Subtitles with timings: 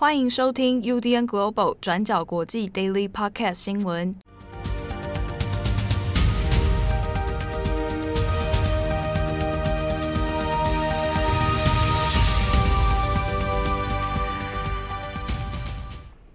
[0.00, 4.14] 欢迎收听 UDN Global 转角国际 Daily Podcast 新闻。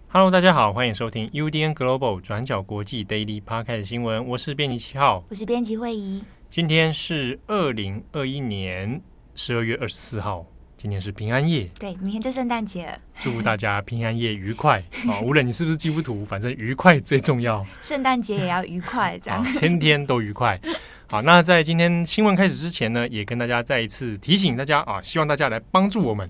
[0.09, 4.27] Hello，大家好，欢迎收听 UDN Global 转角国际 Daily Podcast 新闻。
[4.27, 6.21] 我是编辑七号，我是编辑慧仪。
[6.49, 9.01] 今天是二零二一年
[9.33, 10.45] 十二月二十四号。
[10.83, 12.99] 今天是平安夜，对，明天就圣诞节了。
[13.21, 15.15] 祝大家平安夜愉快啊！
[15.23, 17.65] 无论你是不是基督徒，反正愉快最重要。
[17.81, 20.59] 圣诞节也要愉快，这样天天都愉快。
[21.07, 26.29] 好，那在今天新闻开始之前呢，也跟大家再一次提醒大家啊，希望大家来帮助我们，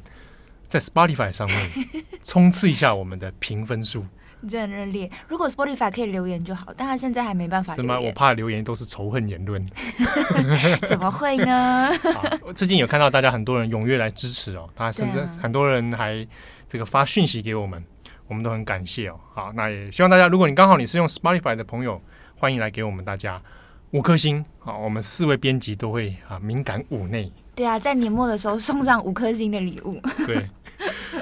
[0.67, 1.71] 在 Spotify 上面
[2.23, 4.05] 冲刺一下我们的评分数。
[4.47, 5.09] 真的很热烈。
[5.27, 7.73] 如果 Spotify 可以留言就好，但他现在还没办法。
[7.75, 7.99] 什么？
[7.99, 9.65] 我怕留言都是仇恨言论。
[10.87, 11.89] 怎么会呢？
[12.55, 16.25] 最近有看到大家很多人踊跃来支持哦，他甚至很多人还
[16.67, 17.83] 这个发讯息给我们，
[18.27, 19.19] 我们都很感谢哦。
[19.33, 22.01] 好，那也希望大家，如果你刚好你是用 Spotify 的朋友，
[22.35, 23.41] 欢迎来给我们大家
[23.91, 24.43] 五颗星。
[24.59, 27.31] 好，我们四位编辑都会啊敏感五内。
[27.55, 30.01] 对啊，在年末的时候送上五颗星的礼物。
[30.25, 30.49] 对，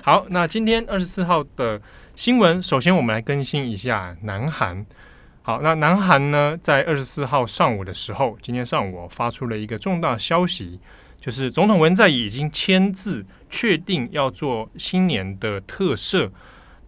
[0.04, 1.82] 好，那今天二十四号的。
[2.22, 4.86] 新闻，首先我们来更新一下南韩。
[5.42, 10.80] 好，那南韩呢，在二十四号上午的时候，今天上午发出了一个重大消息，
[11.20, 16.30] 就是总统文在已经签字确定要做新年的特赦。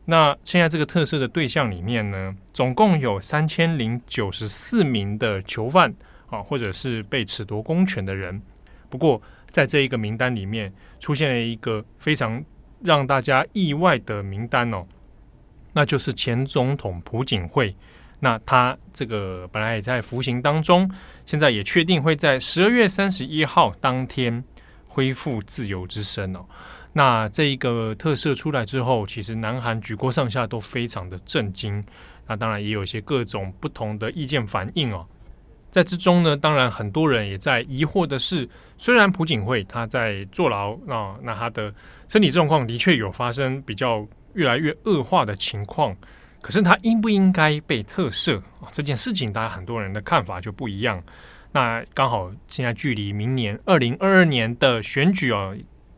[0.06, 5.92] 那现在这个特赦的对象里面呢，总共有三千零九十四名的囚犯
[6.30, 8.40] 啊，或者是被褫夺公权的人。
[8.88, 12.46] 不过，在这一个名单里面，出现了一个非常
[12.84, 14.86] 让大家意外的名单哦。
[15.74, 17.76] 那就是前总统朴槿惠，
[18.20, 20.90] 那他这个本来也在服刑当中，
[21.26, 24.44] 现在也确定会在十二月三十一号当天
[24.88, 26.46] 恢复自由之身哦。
[26.94, 31.84] 那这一个特赦出来之后，其实南韩举国上下都非常的震惊。
[32.28, 35.06] 那当然也有一些各种不同的意见反应哦。
[35.72, 38.48] 在之中呢，当然很多人也在疑惑的是，
[38.78, 41.74] 虽然朴槿惠他在坐牢啊，那他的
[42.08, 44.08] 身体状况的确有发生比较。
[44.34, 45.96] 越来越恶化的情况，
[46.42, 48.68] 可是他应不应该被特赦啊？
[48.72, 51.02] 这件事情，大家很多人的看法就不一样。
[51.52, 55.56] 那刚好现在距离明年二零二二年的选举哦，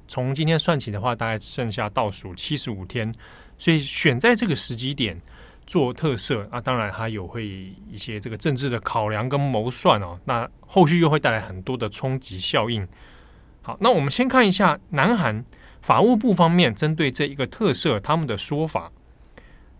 [0.07, 3.13] 从今天算起的话，大概剩下倒数七十五天，
[3.57, 5.19] 所以选在这个时机点
[5.66, 7.46] 做特赦啊，当然还有会
[7.90, 10.19] 一些这个政治的考量跟谋算哦。
[10.25, 12.88] 那后续又会带来很多的冲击效应。
[13.62, 15.44] 好，那我们先看一下南韩。
[15.85, 18.91] 法务部方面针对这一个特色，他们的说法，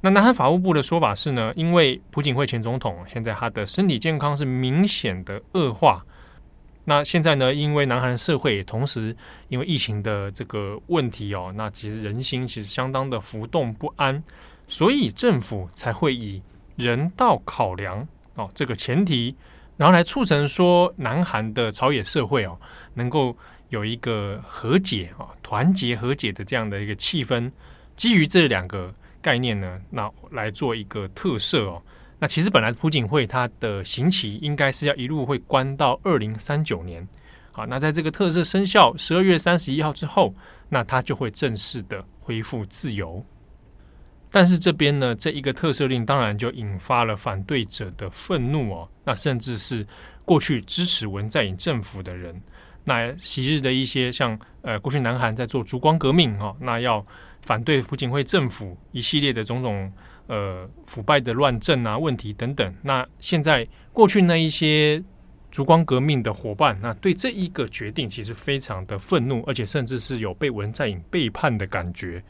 [0.01, 6.05] 那南韩法务部的说法是呢，因为朴槿惠前总统现在他的身体健康是明显的恶化，
[6.83, 9.17] 那现在呢，因为南韩社会同时
[9.47, 14.23] 因为疫情的这个问题哦，那其实人心其实相当的浮动不安，
[14.67, 16.39] 所以政府才会以
[16.75, 19.35] 人道考量哦这个前提，
[19.75, 22.55] 然后来促成说南韩的朝野社会哦
[22.93, 23.35] 能够。
[23.75, 27.52] 有一个和解啊，团结和解的这样的一个气氛，
[27.97, 31.84] 基于这两个概念呢，那来做一个特赦哦。
[32.18, 37.06] 那其实本来朴槿惠他的刑期应该是要一路会关到二零三九年，
[37.52, 40.34] 好，那在这个特色生效十二月三十一号之后，
[40.69, 43.25] 那他就会正式的恢复自由。
[44.31, 49.85] 但是这边呢，这一个特赦令当然就引发了反对者的愤怒哦，那甚至是
[50.24, 52.41] 过去支持文在寅政府的人。
[52.85, 57.06] 那昔日的一些像呃，过去南韩在做烛光革命哈、哦，那要
[57.41, 59.91] 反对朴槿惠政府一系列的种种
[60.28, 62.73] 呃腐败的乱政啊问题等等。
[62.81, 65.03] 那现在过去那一些
[65.51, 72.23] 烛光革命的伙伴，那对这一个决定其实非常的愤怒，而且甚至是有被文在寅背叛的感觉。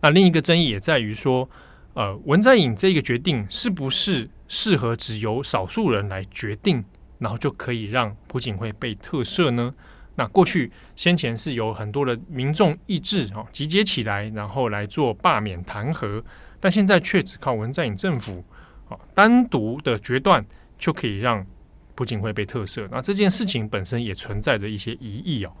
[0.00, 1.48] 那另一个争议也在于说，
[1.94, 6.84] 呃，文在寅这个决定是不是适合只由少数人来决定，
[7.18, 9.72] 然后就可以让朴槿惠被特赦呢？
[10.14, 16.22] 那过去先前是有很多的民众意志啊集结起来，然后来做罢免弹劾，
[16.60, 18.44] 但现在却只靠文在寅政府
[18.88, 20.44] 啊单独的决断
[20.78, 21.46] 就可以让
[21.94, 22.86] 朴槿惠被特赦。
[22.90, 25.52] 那这件事情本身也存在着一些疑义哦。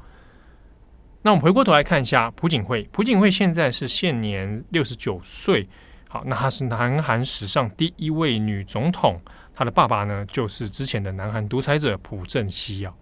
[1.22, 5.68] 那我们回过头来看一下朴槿惠，朴槿惠现在是现年六十九岁，
[6.08, 9.18] 好，那她是南韩史上第一位女总统，
[9.54, 12.92] 她的爸爸呢就是之前的南韩独裁者朴正熙啊。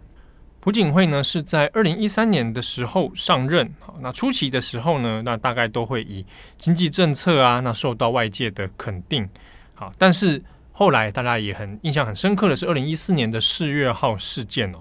[0.61, 6.25] 朴槿惠呢是在二零一三年的时候上任，好，那初期的时候呢，那大概都会以
[6.59, 9.27] 经济政策啊，那受到外界的肯定，
[9.75, 14.79] 好，但是后来大家也很印象很深刻的是二零一四年的四月号事件哦，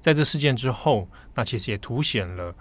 [0.00, 2.54] 在这事件之后，那其实也凸显了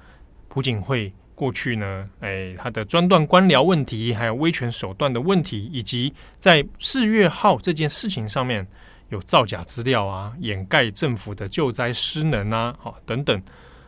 [0.47, 8.65] 朴槿惠过去呢，哎，他的专断官僚问题，还有威权手段的问题，以及在四月号这件事情上面
[9.09, 13.41] 有造假资料啊，掩盖政府的救灾失能啊，好等等，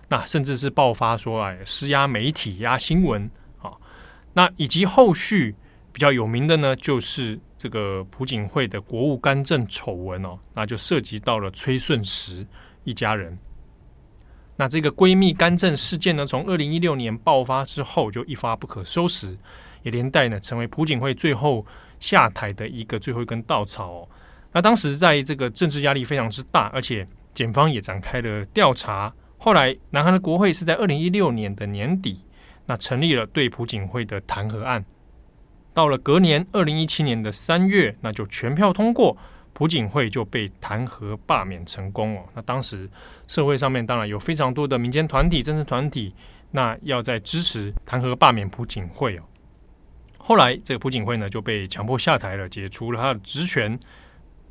[0.07, 3.29] 那甚至是爆发说哎施压媒体压新闻
[3.61, 3.71] 啊，
[4.33, 5.55] 那以及后续
[5.91, 12.45] 比较有名的呢，就是这个朴槿惠的国务干政丑闻哦，那就涉及到了崔顺实
[12.83, 13.37] 一家人。
[14.55, 19.37] 那这个闺蜜干政事件呢，从二零一六年爆发之后就一发不可收拾，
[19.81, 21.65] 也连带呢成为朴槿惠最后
[21.99, 24.09] 下台的一个最后一根稻草哦。
[24.57, 29.13] 那当时在这个政治压力非常之大，而且检方也展开了调查。
[29.37, 32.25] 后来南韩的国会是在二零一六年的年底，
[32.65, 34.83] 那成立了对朴槿惠的弹劾案。
[35.75, 39.15] 到了隔年二零一七年的三月，那就全票通过。
[39.53, 42.23] 朴槿惠就被弹劾罢免成功哦。
[42.33, 42.89] 那当时
[43.27, 46.15] 社会上面当然有非常多的民间团体、政治团体，
[46.49, 49.21] 那要在支持弹劾罢免朴槿惠哦。
[50.17, 53.79] 后来这个朴槿惠呢就被强迫下台了，解除了他的职权。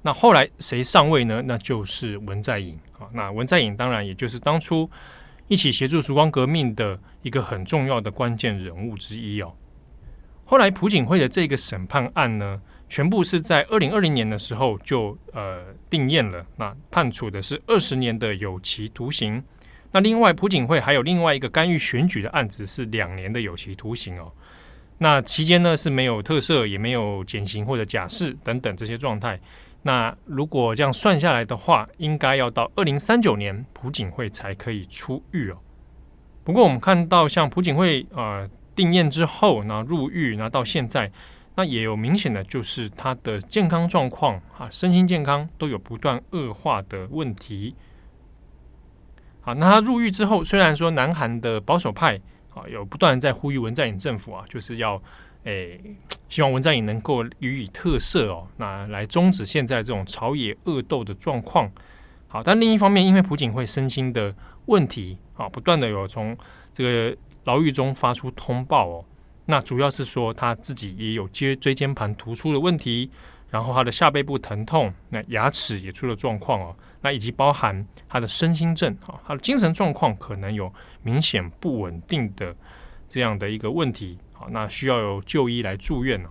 [0.06, 1.42] 那后来谁上位呢？
[1.44, 3.10] 那就是文在寅啊。
[3.12, 4.88] 那文在寅当然也就是当初
[5.48, 9.52] 一起协助曙光革命的一个很重要的关键人物之一哦。
[10.44, 19.42] 后来朴槿惠的这个审判案呢，全部是在二零二零年的时候就呃定验了，那判处的是二十年的有期徒刑。
[19.90, 24.30] 那另外朴槿惠还有另外一个干预选举的案子是两年的有期徒刑哦。
[24.98, 29.40] 那期间呢是没有特赦，也没有减刑或者假释等等这些状态。
[29.86, 35.58] 那如果这样算下来的话，应该要到二零三九年朴槿惠才可以出狱哦。
[36.42, 41.10] 不过我们看到像朴槿惠呃定验之后，那入狱，那到现在。
[41.58, 47.74] 那也有明显的，就是他的健康状况啊，身心健康都有不断恶化的问题。
[49.40, 52.20] 好，那他入狱之后，虽然说南韩的保守派
[52.54, 55.02] 啊有不断在呼吁文在寅政府啊，就是要
[55.44, 55.80] 诶、
[56.28, 61.70] 希望文在寅能够予以特赦哦，那来终止现在这种朝野恶斗的状况。
[62.28, 64.34] 好，但另一方面，因为朴槿惠身心的
[64.66, 66.36] 问题啊，不断的有从
[66.72, 69.04] 这个牢狱中发出通报哦。
[69.44, 73.08] 那主要是说他自己也有椎椎间盘突出的问题，
[73.48, 80.70] 然后他的下背部疼痛，那牙齿也出了状况哦，那以及包含他的身心症啊，他的精神状况可能有
[81.04, 82.52] 明显不稳定的
[83.08, 86.30] 这样的一个问题，好，那需要有就医来住院了。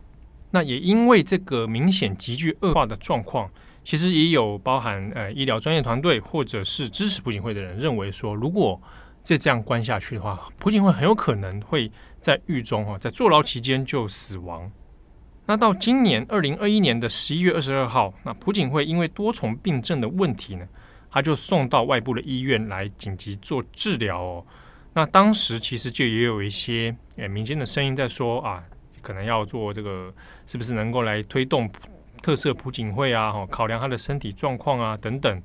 [0.52, 3.50] 那也因为这个明显急剧恶化的状况，
[3.84, 8.82] 其实也有包含呃医疗专业团队或者是支持朴槿惠的人认为说，如果
[9.24, 11.92] 再这样关下去的话，朴槿惠很有可能会。
[12.22, 14.72] 在狱中哈，在坐牢期间就死亡。
[15.46, 20.68] 那到今年二零二一年的十一月二十二号，那朴槿惠因为多重病症的问题呢，
[21.12, 24.46] 他就送到外部的医院来紧急做治疗哦。
[24.96, 28.64] 那当时其实就也有一些诶民间的声音在说啊，
[29.02, 30.12] 可能要做这个，
[30.48, 31.70] 是不是能够来推动
[32.24, 33.32] 特色朴槿惠啊？
[33.32, 35.42] 哈，考量他的身体状况啊等等。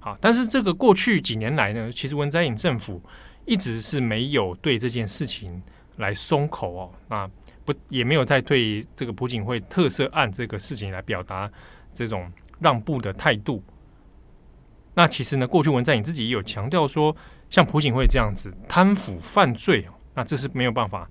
[0.00, 3.00] 好，但是这个过去几年来呢，其实文在寅政府
[3.44, 5.62] 一直是没有对这件事情。
[5.98, 7.30] 来松口哦，那
[7.64, 11.48] 不也没有在对这个朴槿惠特色案这个事情来表达
[11.92, 12.28] 这种
[12.58, 13.62] 让步的态度。
[14.92, 17.16] 那其实呢，过去文在寅自己也有强调说，
[17.54, 21.08] 像朴槿惠这样子贪腐犯罪，那这是没有办法，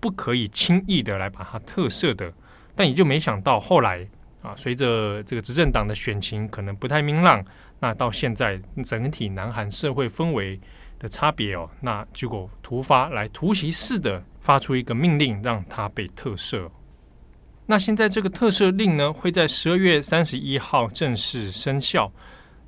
[0.00, 2.32] 不可以轻易的来把它特赦的。
[2.74, 4.08] 但也就没想到后来
[4.40, 7.44] 啊，随着这个执政党的选情可能不太明朗，
[7.78, 10.58] 那到现在整体南韩社会氛围。
[11.02, 16.70] 的差别哦，那结果突发来突袭式的发出一个命令，让他被特赦。
[17.66, 22.08] 那现在这个特赦令呢，会在十二月三十一号正式生效。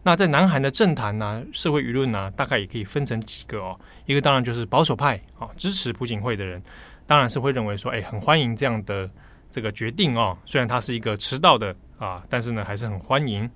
[0.04, 3.76] 那在南韩的政坛呢、社会舆论呢，大概也可以分成几个哦。
[4.06, 6.62] 一个当然就是保守派啊，支持朴槿惠的人，
[7.06, 9.10] 当然是会认为说，哎，很欢迎这样的
[9.50, 10.36] 这个决定哦。
[10.44, 13.50] 虽然他是一个迟到的啊，但是呢，还是很欢迎。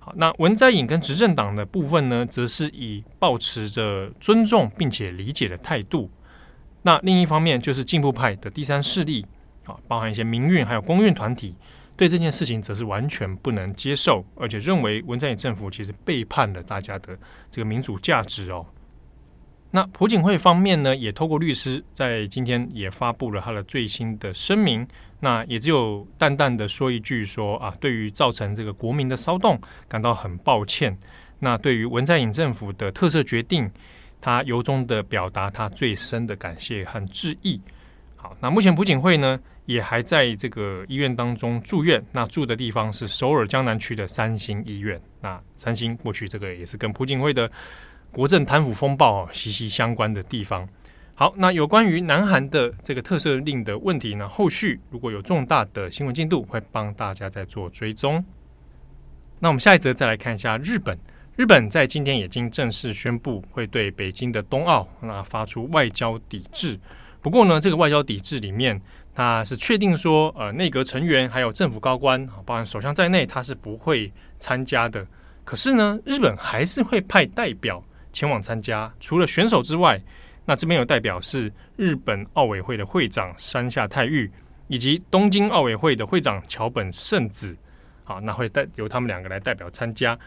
[0.00, 6.10] 好，那文在寅跟执政党的部分呢，则是以抱持着尊重并且理解的态度。
[6.82, 9.24] 那另一方面就是进步派的第三势力，
[9.66, 11.54] 啊，包含一些民运还有公运团体，
[12.02, 17.16] 对这件事情则是完全不能接受，而且认为文在寅政府其实背叛了大家的
[17.48, 18.66] 这个民主价值哦。
[19.70, 24.84] 那朴槿惠方面呢，也透过律师在今天也发布了他的最新的声明。
[25.20, 29.56] 那也只有淡淡的说一句说啊，对于造成这个国民的骚动
[29.86, 30.98] 感到很抱歉。
[31.38, 33.70] 那对于文在寅政府的特色决定，
[34.20, 37.60] 他由衷的表达他最深的感谢和致意。
[38.16, 45.00] 好，那目前朴槿惠呢也还在这个医院当中住院，那住的地方是首尔江南区的三星医院。
[45.20, 47.50] 那三星过去这个也是跟朴槿惠的。
[48.10, 50.68] 国政贪腐风暴息息相关的地方。
[51.14, 58.22] 好，那有关于南韩的这个特赦令的问题呢，后续如果有重大的新闻进度，会帮大家再做追踪。
[59.38, 60.98] 那我们下一则再来看一下日本。
[61.34, 66.78] 日本在今天已经正式宣布会对北京的冬奥那发出外交抵制。
[67.22, 68.78] 不过呢，这个外交抵制里面，
[69.14, 75.06] 他是确定说，呃，内阁成员还有政府高官，包含首相在内，他是不会参加的。
[75.44, 78.92] 可是呢，日本还是会派代表前往参加。
[79.00, 80.00] 除了选手之外，
[80.44, 84.30] 那这边有代表是日本奥委会的会长山下泰裕，
[84.66, 87.56] 以及东京奥委会的会长桥本圣子。
[88.04, 90.18] 好，那会代由他们两个来代表参加。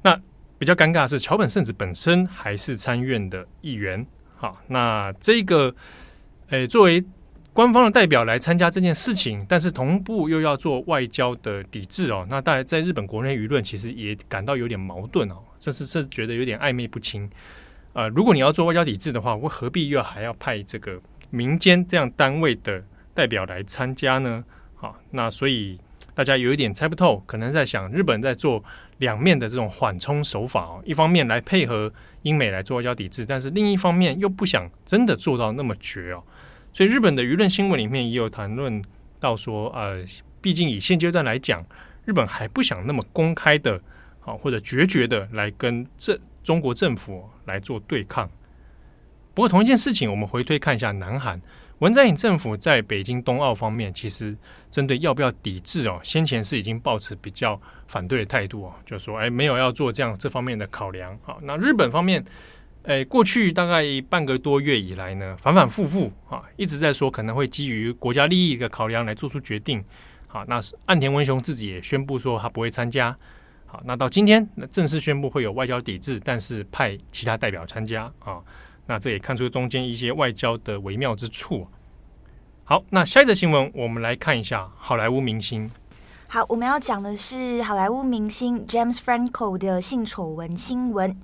[0.00, 0.18] 那
[0.58, 4.06] 比较尴尬的是，桥本圣子本身还是参院的议员。
[4.36, 5.74] 好，那这个，
[6.50, 7.04] 诶，作为
[7.58, 12.24] 官方的代表来参加这件事情，但是同步又要做外交的抵制哦。
[12.30, 17.28] 那大家在日本国内舆论其实也感到有点矛盾哦，这是是觉得有点暧昧不清。
[17.94, 21.00] 呃，如果你要做外交抵制的话，我何必又还要派这个
[21.30, 22.80] 民间这样单位的
[23.12, 24.44] 代表来参加呢？
[24.76, 25.80] 好，那所以。
[26.14, 28.62] 大家有一点猜不透，可能在想日本在做
[28.98, 36.22] 两面的这种缓冲手法哦，一方面来配合英美来做外交抵制，但是另一方面又不想真的做到那么绝哦。
[36.72, 38.82] 所以日本的舆论新闻里面也有谈论
[39.18, 40.04] 到说，呃，
[40.40, 41.64] 毕竟以现阶段来讲，
[42.04, 43.80] 日本还不想那么公开的，
[44.20, 48.30] 好或者决绝的来跟这中国政府来做对抗。
[49.34, 51.40] 不过同一件事情，我们回推看一下南韩。
[51.78, 54.36] 文在寅政府在北京冬奥方面，其实
[54.68, 61.16] 针对要不要抵制哦，先前是已经抱持比较反对的态度哦，就说哎，没有要做这样这方面的考量。
[61.22, 62.24] 好，那日本方面，
[62.88, 69.84] 哎，过去大概半个多月以来呢，反反复复啊，一直在说可能会基于国家利益的考量来做出决定。
[70.26, 73.14] 好，那岸田文雄自己也宣布说他不会参加。
[73.66, 78.38] 好，那到今天那正式宣布会有外交抵制，但是派其他代表参加啊。
[78.86, 81.68] 那这也看出中间一些外交的微妙之处。
[82.64, 85.70] 好，那下一则新闻，我们来看一下好莱坞明星。
[86.26, 91.14] 好，我们要讲的是好莱坞明星 James Franco 的性丑闻新闻。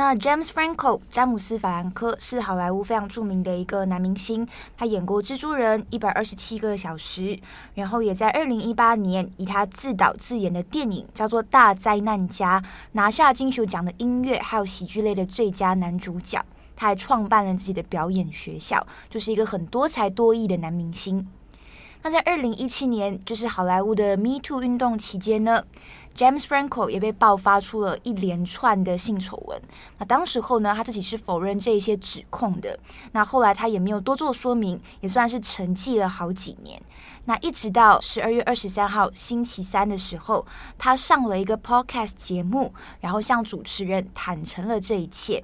[0.00, 7.38] 那 James Franco 詹姆斯·法兰科是好莱坞非常著名的一个男明星，他演过《蜘蛛人》一百二十七个小时，
[7.74, 12.58] 然后也在二零一八年以他自导自演的电影叫做《大灾难家》
[12.92, 16.42] 拿下金球奖的音乐还有喜剧类的最佳男主角。
[16.74, 21.28] 他还创办了自己的表演学校，就是一个很多才多艺的男明星。
[22.02, 25.62] 那在二零一七年，就是好莱坞的 Me Too 运动期间呢
[26.20, 29.58] ，James Franco 也被爆发出了一连串的性丑闻。
[29.96, 32.78] 那当时候呢，他自己是否认这些指控的。
[33.12, 36.78] 那后来他也没有多做说明，也算是沉寂了好几年。
[37.24, 40.44] 那一直到十二月二十三号星期三的时候，
[40.76, 45.42] 他上了一个 Podcast 节目，然后向主持人坦诚了这一切。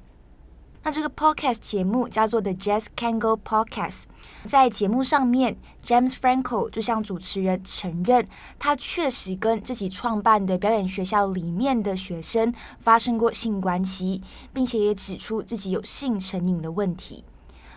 [0.86, 4.04] 那这个 podcast 节目叫做 The Jazz Cango Podcast，
[4.44, 17.24] 在节目上面，James Franco 就向主持人承认，他确实跟自己创办的表演学校里面的学生发生过性关系，并且也指出自己有性成瘾的问题。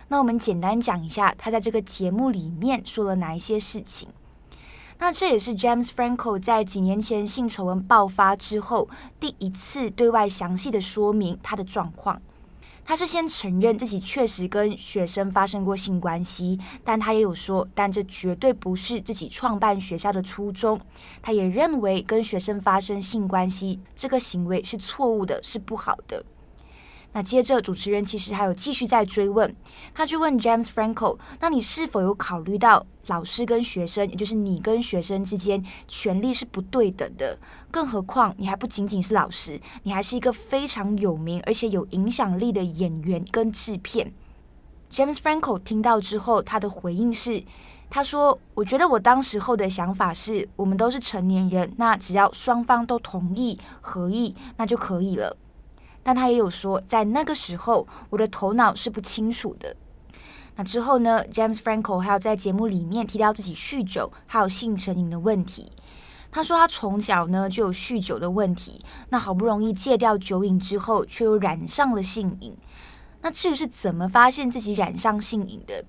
[0.06, 4.08] 那我们简单讲一下，他在这个节目里面说了哪一些事情。
[5.00, 8.88] 那这也是 James Franco 在几年前性丑闻爆发之后，
[9.18, 12.22] 第一次对外详细的说明他的状况。
[12.84, 20.80] 他是先承认自己确实跟学生发生过性关系，但他也有说，但这绝对不是自己创办学校的初衷。
[21.22, 26.24] 他也认为跟学生发生性关系这个行为是错误的，是不好的。
[27.12, 29.54] 那接着主持人其实还有继续在追问，
[29.92, 37.36] 他就问 James Franco：“ 那你是否有考虑到老师跟学生，也就是你跟学生之间权力是不对等的？
[37.70, 44.12] 更何况你还不仅仅是老师，你还是一个非常有名而且有影响力的演员跟制片。”
[44.92, 47.42] James Franco 听到之后，他的回应是
[47.90, 55.36] ：“他说，我觉得我当时候的想法是，我们都是成年人，那只要双方都同意合意，那就可以了。”
[56.02, 59.76] 但他也有说，在那个时候，我的头脑是不清楚的。
[60.56, 65.70] 那之后呢，James Franco 还有在节目里面提到自己酗酒还有性成瘾的问题。
[66.32, 72.56] 他说他从小呢就有酗酒的问题，那好不容易戒掉酒瘾之后，却又染上了性瘾。
[73.22, 75.84] 那至于是怎么发现自己染上性瘾的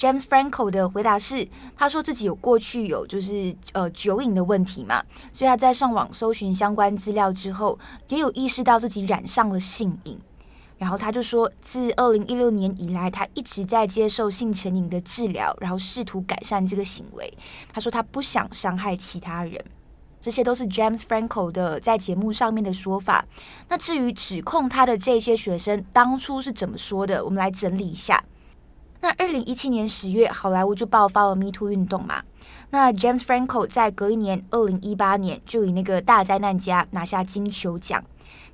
[0.00, 7.78] ？James Franco 的回答是，他说自己有过去有就是呃酒瘾的问题嘛，所以他在上网搜寻相关资料之后，
[8.08, 10.18] 也有意识到自己染上了性瘾。
[10.78, 17.30] 然后他就说，自二零一六年以来，他一直在接受性成瘾的治疗，然后试图改善这个行为。
[17.70, 19.62] 他说他不想伤害其他人，
[20.18, 23.26] 这些都是 James Franco 的在节目上面的说法。
[23.68, 28.24] 那至于指控他的这些学生当初是怎么说的，我们来整理一下。
[29.02, 32.22] 那二零一七年十月，好莱坞就爆发了 Me Too 运动嘛。
[32.68, 38.04] 那 James Franco 在隔一年，二零一八年就以那个大灾难家拿下金球奖。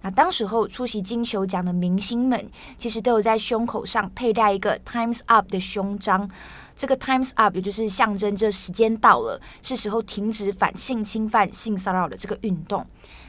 [0.03, 2.49] 那当时候出席金球奖的明星们，
[2.79, 6.31] 其实都有在胸口上佩戴一个 Times Up 的胸章。
[6.76, 12.87] 这个 Times Up 也就是象征着时间到了，是时候停止反性侵犯、性骚扰的这个运动。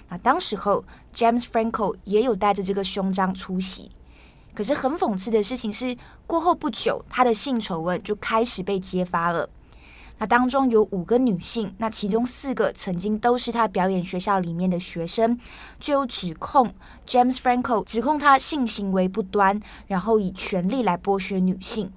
[0.09, 0.83] 那当时候
[1.15, 3.89] James Franco 也有带着这个胸章出席。
[4.57, 5.95] 可是很讽刺的事情是，
[6.25, 9.47] 过后不久，他的性丑闻就开始被揭发了。
[10.17, 15.37] 那当中有五个女性，那其中四个曾经都是他表演学校里面的学生，
[15.79, 16.73] 就有指控
[17.05, 21.91] James Franco 指控他性行为不端，然后以权力来剥削女性。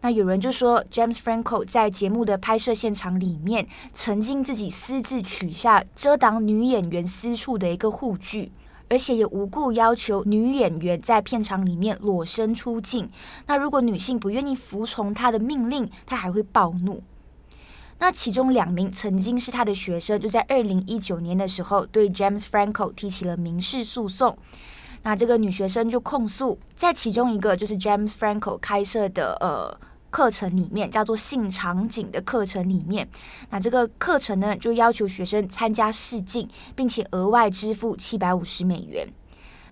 [0.00, 8.50] 那有人就说，James Franco 在节目的拍摄现场里面，曾经自己私自取下遮挡女演员私处的一个护具。
[8.92, 13.08] 而且也无故要求女演员在片场里面裸身出镜。
[13.46, 17.02] 那如果女性不愿意服从他的命令，他还会暴怒。
[18.00, 24.36] 那其中两名曾经是他的学生，就在二零一九年的时候，对 James Franco 提起了民事诉讼。
[25.04, 29.91] 那这个女学生就控诉，在其中一个就是 James Franco 开设的呃。
[30.12, 33.08] 课程里面叫做性场景的课程里面，
[33.48, 39.08] 那这个课程呢，就要求学生参加试镜，并且额外支付七百五十美元。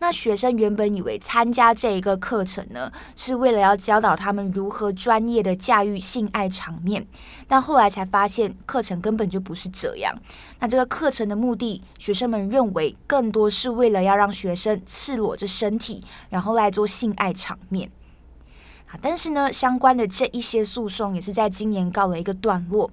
[0.03, 7.07] 那学生原本以为参加这一个课程呢，是为了要教导他们如何专业的驾驭性爱场面，
[7.47, 10.19] 但后来才发现课程根本就不是这样。
[10.59, 17.93] 那这个课程的目的，学生们认为更多是为了要让学生赤裸着身体，然后来做性爱场面。
[19.01, 22.91] 但是呢，相关的这一些诉讼也是在今年告了一个段落。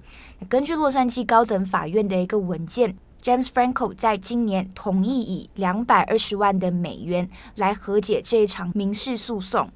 [0.48, 9.68] 根据洛杉矶高等法院的一个文件，James Franco 在今年同意以两百二十万的美元来和解这一场民事诉讼。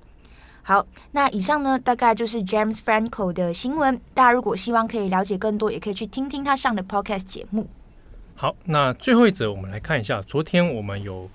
[0.63, 4.01] 好，那以上呢，大概就是 James Franco 的新闻。
[4.15, 7.67] 大家如果希望可以了解更多，也可以去听听他上的 Podcast 节目。
[8.37, 11.29] 好，那最后一则我们来看一下，昨天我们有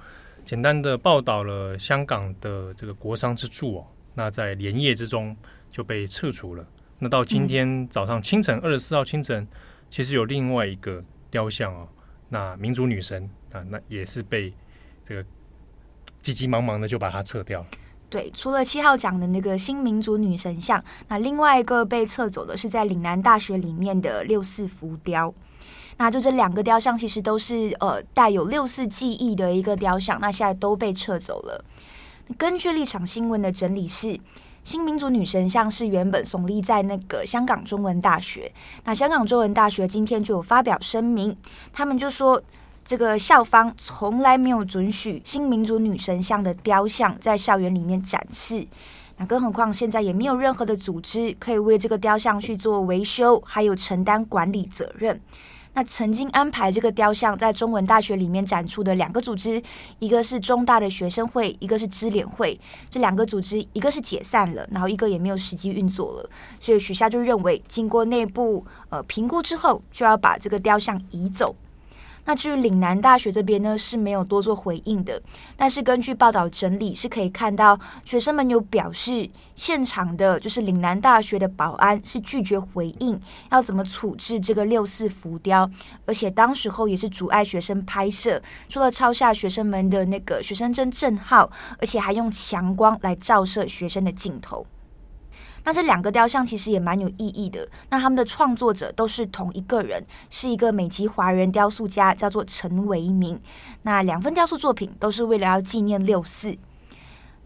[0.45, 3.85] 简单的报道了香港的这个国商之柱哦。
[4.17, 5.37] 那在连夜之中
[5.69, 6.65] 就被撤除了。
[6.97, 9.47] 那到今天早上清晨，二十四号清晨，
[9.91, 11.87] 其实有另外一个雕像哦，
[12.29, 14.51] 那民族女神啊，那也是被
[15.03, 15.23] 这个
[16.23, 17.67] 急急忙忙的就把它撤掉了。
[18.09, 25.31] 对，除了七号讲的那个新民族女神像，那另外一个被撤走的是在岭南大学里面的六四浮雕。
[25.97, 31.63] 那就这两个雕像其实都是呃带有六四记忆的一个雕像，那现在都被撤走了。
[32.35, 34.19] 根据立场新闻的整理是，
[34.63, 38.51] 新民主女神像是原本耸立在那个香港中文大学。
[38.83, 41.35] 那香港中文大学今天就有发表声明，
[41.71, 42.41] 他们就说
[42.83, 48.67] 这个校方从来没有准许新民主女神像的雕像在校园里面展示。
[49.19, 55.19] 那更何况现在也没有任何的组织可以为这个雕像去做维修，还有承担管理责任。
[55.77, 59.61] 那曾经安排这个雕像在中文大学里面展出的两个组织，
[59.99, 62.59] 一个是中大的学生会，一个是支联会。
[62.89, 66.29] 这两个组织，一个是解散了，然后一个也没有实际运作了。
[66.59, 71.55] 所以许夏就认为，经过内部呃评估之后，就要把这个雕像移走。
[72.27, 75.19] 那至于岭南大学这边呢，是没有多做回应的。
[75.55, 83.17] 但是根据报道整理，是可以看到学生们有表示，现场的就是岭南大学的保安是拒绝回应
[83.49, 85.69] 要怎么处置这个六四浮雕，
[86.05, 94.65] 而且当时候也是阻碍学生拍摄，除了抄下学生们的那个学生证证号，而且还用强光来照射学生的镜头。
[95.67, 97.67] 那这两个雕像其实也蛮有意义的。
[97.89, 103.37] 那他们的创作者都是同一个人，是一个美籍华人雕塑家，叫做陈维明。
[103.81, 106.57] 那两份雕塑作品都是为了要纪念六四。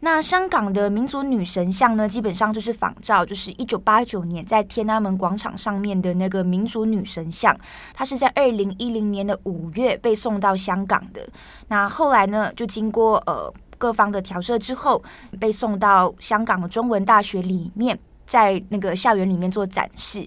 [0.01, 7.57] 那香港的民主女神像呢，基本上就是仿照，就是一九八九年在天安门广场上面的那个民主女神像。
[7.91, 11.27] 它是在二零一零年的五月被送到香港的。
[11.69, 15.01] 那后来呢，就经过呃各方的调色之后，
[15.39, 17.97] 被送到香港的中文大学里面。
[18.31, 20.25] 在那个校园里面做展示。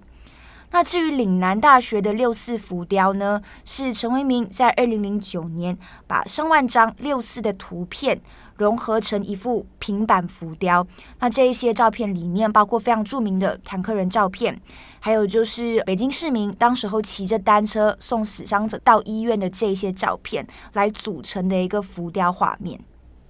[0.73, 8.21] 那至于岭南大学的六四浮雕呢，是陈为民在二零零九年把上万张六四的图片
[8.57, 10.87] 融合成一幅平板浮雕。
[11.21, 14.61] 那这一些照片里面包括非常著名的坦克人照片，
[15.01, 22.79] 还有就是北京市民当时候骑着单车送死伤者到医院的这些照片，来组成的一个浮雕画面。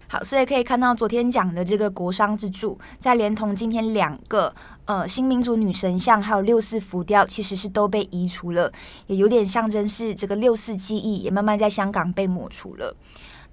[0.07, 8.71] 好，所以可以看到昨天讲的这个国殇之柱，再连同今天两个呃新民主女神像，还有六四浮雕，其实是都被移除了，
[9.07, 12.95] 也有点象征是这个六四记忆也慢慢在香港被抹除了。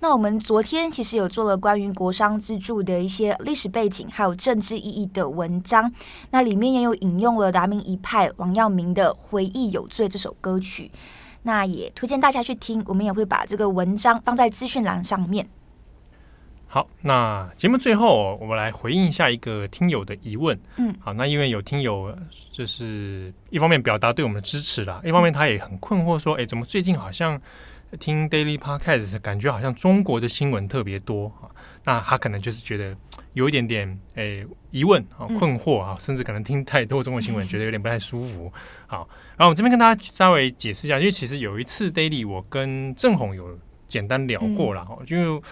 [0.04, 5.92] 那我们昨天其实有做了关于国殇之柱的一些历史背景，还有政治意义的文章。
[6.32, 10.92] 那里面也有引用了达明一派王耀明的《回忆有罪》这首歌曲。
[11.44, 15.48] 那也推荐大家去听，我们也会把这个文章放在资讯栏上面。
[16.74, 20.58] 好，那节目最后我们来回应一下一个听友的疑问。
[20.78, 22.18] 嗯，好，那因为有听友
[22.50, 27.38] 就是一方面表达对我们的支持啦，一方面他也很困惑说，哎，怎么最近好像
[28.00, 31.52] 听 Daily Podcast 感觉好像中国的新闻特别多啊？
[31.84, 32.96] 那他可能就是觉得
[33.34, 38.50] 有一点点诶疑问啊、困惑啊，甚至可能听太多中国新闻，觉得有点不太舒服。
[38.88, 45.44] 好，然后我这边跟大家稍微解释一下，因为其实有一次 Daily 我跟郑红有简单聊过了哈，就。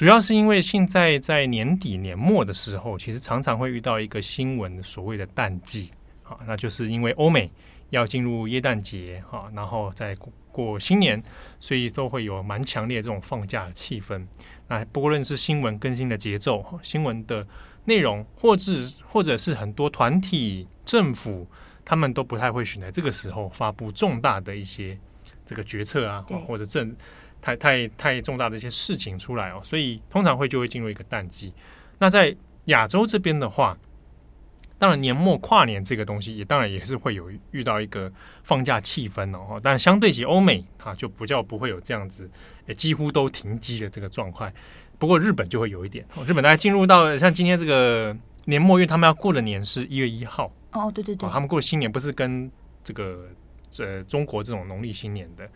[0.00, 5.90] 主要是因为现在在年底年末的时候，其实常常会遇到一个新闻，所谓的淡季，
[6.22, 7.52] 啊，那就是因为欧美
[7.90, 10.16] 要进入耶诞节，哈，然后再
[10.50, 11.22] 过新年，
[11.58, 14.26] 所以都会有蛮强烈这种放假的气氛。
[14.68, 17.46] 那不论是新闻更新的节奏、新闻的
[17.84, 18.72] 内容，或者
[19.04, 21.46] 或者是很多团体、政府，
[21.84, 24.98] 他们都不太会选在这个时候发布重大的一些
[25.44, 26.96] 这个决策啊，或者政。
[27.40, 31.52] 太太太重大的一些事情出来哦，所以通常会就会进入一个淡季。
[31.98, 32.34] 那在
[32.66, 33.76] 亚洲这边的话，
[34.78, 38.10] 当然年末跨年这个东西也当然也是会有遇到一个
[38.42, 39.60] 放假气氛哦。
[39.62, 42.30] 但相对起欧美，它就不叫不会有这样子，
[42.66, 44.50] 也几乎都停机的这个状况。
[44.98, 52.50] 不过日本就会有一点，日本大家进入到像今天这个年末，因为他们要过的年是一月一号哦，对对对，他们过的新年不是跟
[52.84, 53.26] 这个
[53.78, 55.48] 呃中国这种农历新年的。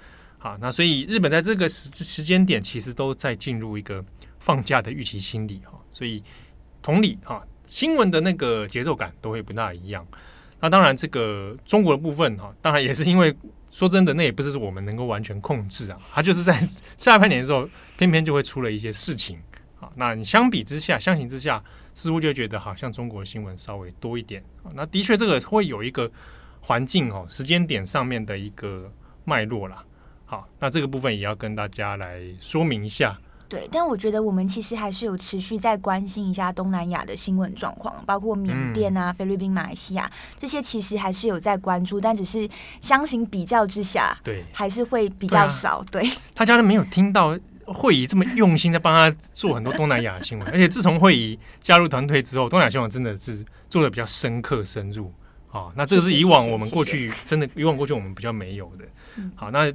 [0.45, 4.05] 啊，那所以日本在这个时时间点，其实都在进入一个
[4.41, 6.23] 放假的预期心理哈，所以
[6.83, 10.07] 同理哈，新闻的那个节奏感都会不大一样。
[10.61, 13.35] 那当然，这个中国的部分哈，当然也是因为
[13.71, 15.99] 说真的，那也不是我们能够完全控制啊。
[16.13, 16.61] 它就是在
[16.99, 19.39] 下半年的时候，偏偏就会出了一些事情
[19.81, 19.91] 啊。
[19.95, 24.69] 那你相比之下，相形之下，似乎就觉得好像中国新闻稍微多一点啊。
[24.75, 26.11] 那的确，这个会有一个
[26.61, 28.93] 环境哦，时间点上面的一个
[29.25, 29.83] 脉络啦。
[30.35, 33.17] 好，那这个部分也要跟大家来说明一下。
[33.49, 42.49] 对，但我觉得我们其实还是有持续在关心一下东南亚的新闻状况，包括缅甸啊、嗯、菲律宾、马来西亚这些，其实还是有在关注，但只是
[42.81, 45.85] 相形比较之下，对，还是会比较少。
[45.93, 55.13] 对，啊、对大家都没有听到会议这么用心在帮他做很多东南亚的新闻，而且自从会议加入团队之后，东南亚新闻真的是做的比较深刻深入。
[55.47, 58.85] 好，那这个是以往我们过去真的以往过去我们比较没有的。
[59.37, 59.73] 好，那。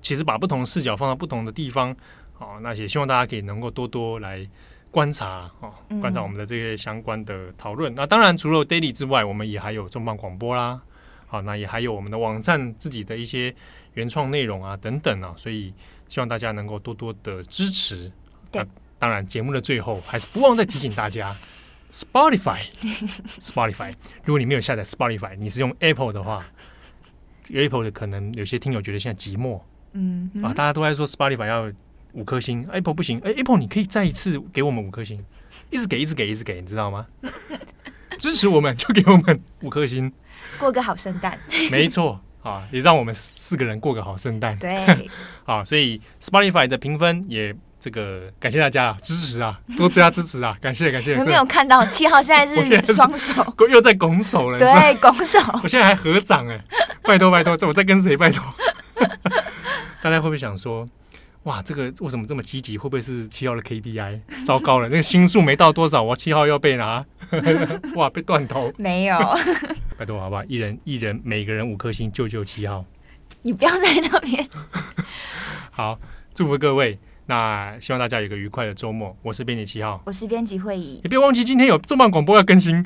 [0.00, 1.94] 其实把不同视角放到不同的地方，
[2.34, 4.46] 好，那也希望大家可以能够多多来
[4.90, 7.92] 观察，哦，观察我们的这些相关的讨论。
[7.94, 10.80] 那当然，除了 Daily 之外，我们也还有重磅广播啦，
[11.26, 13.54] 好，那也还有我们的网站自己的一些
[13.94, 15.74] 原创内容啊，等等啊，所以
[16.06, 18.10] 希望大家能够多多的支持。
[18.50, 18.64] 对，
[18.98, 21.36] 当然节目的最后还是不忘再提醒大家，
[21.90, 26.42] Spotify，Spotify， 如果你没有下载 Spotify，你是用 Apple 的话
[27.52, 29.60] ，Apple 的可能有些听友觉得现在寂寞。
[29.92, 31.70] 嗯啊，大家都在说 Spotify 要
[32.12, 33.20] 五颗星，Apple 不行。
[33.24, 35.22] 哎，Apple 你可以再一次给我们五颗星，
[35.70, 37.06] 一直给，一直给，一直给，你知道吗？
[38.18, 40.12] 支持我们就给我们五颗星，
[40.58, 41.38] 过个好圣诞。
[41.70, 44.56] 没错啊，也让我们四个人过个好圣诞。
[44.58, 45.08] 对，
[45.46, 51.14] 啊，所以 Spotify 的评分也这个感谢大家啊，支持啊，多加支持啊，感谢感谢。
[51.14, 54.58] 有没有看到七号现在是双手 又在拱手了？
[54.58, 55.38] 对，拱手。
[55.62, 56.60] 我现在还合掌哎，
[57.04, 58.42] 拜托拜托，我在跟谁拜托？
[60.02, 60.88] 大家会不会想说，
[61.44, 62.76] 哇，这个为什么这么积极？
[62.76, 64.20] 会不会是七号的 KPI？
[64.46, 67.04] 糟糕了，那个星数没到多少，我七号要被拿，
[67.96, 68.72] 哇，被断头。
[68.76, 69.18] 没有，
[69.96, 70.44] 拜托，好不好？
[70.44, 72.84] 一人一人，每个人五颗星，救救七号。
[73.42, 74.46] 你不要在那边。
[75.70, 75.98] 好，
[76.34, 76.98] 祝福各位。
[77.26, 79.14] 那希望大家有个愉快的周末。
[79.22, 80.98] 我是编辑七号，我是编辑会议。
[81.04, 82.82] 也别忘记今天有重磅广播要更新。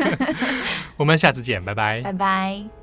[0.98, 2.77] 我们下次见，拜拜，拜拜。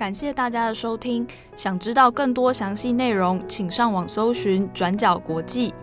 [0.00, 5.74] 感谢大家的收听，想知道更多详细内容，请上网搜寻转角国际。